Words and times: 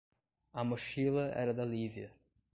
A 0.59 0.63
mochila 0.63 1.25
era 1.41 1.53
da 1.53 1.63
Lívia. 1.73 2.09